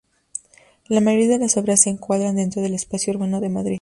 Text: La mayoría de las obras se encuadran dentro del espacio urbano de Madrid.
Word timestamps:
La 0.87 0.99
mayoría 0.99 1.27
de 1.27 1.37
las 1.37 1.57
obras 1.57 1.83
se 1.83 1.91
encuadran 1.91 2.35
dentro 2.37 2.63
del 2.63 2.73
espacio 2.73 3.13
urbano 3.13 3.39
de 3.39 3.49
Madrid. 3.49 3.69